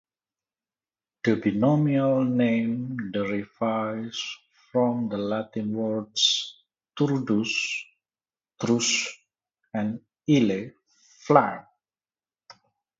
[1.23, 4.19] The binomial name derives
[4.71, 6.55] from the Latin words
[6.97, 7.51] "turdus",
[8.59, 9.23] "thrush",
[9.75, 10.71] and "ile"
[11.19, 11.67] "flank".